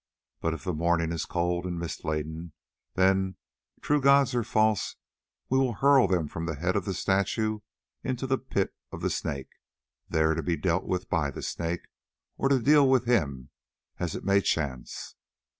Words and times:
But 0.39 0.55
if 0.55 0.63
the 0.63 0.73
morning 0.73 1.11
is 1.11 1.25
cold 1.27 1.63
and 1.67 1.77
mist 1.77 2.03
laden, 2.03 2.53
then, 2.95 3.35
true 3.81 4.01
gods 4.01 4.33
or 4.33 4.43
false, 4.43 4.95
we 5.47 5.59
will 5.59 5.73
hurl 5.73 6.07
them 6.07 6.27
from 6.27 6.47
the 6.47 6.55
head 6.55 6.75
of 6.75 6.85
the 6.85 6.95
statue 6.95 7.59
into 8.03 8.25
the 8.25 8.39
pit 8.39 8.73
of 8.91 9.01
the 9.01 9.11
Snake, 9.11 9.51
there 10.09 10.33
to 10.33 10.41
be 10.41 10.57
dealt 10.57 10.85
with 10.85 11.07
by 11.07 11.29
the 11.29 11.43
Snake, 11.43 11.87
or 12.35 12.49
to 12.49 12.57
deal 12.59 12.89
with 12.89 13.05
him 13.05 13.51
as 13.99 14.15
it 14.15 14.23
may 14.25 14.41
chance. 14.41 15.13